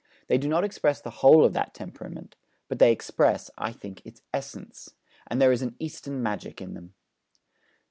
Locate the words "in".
6.59-6.73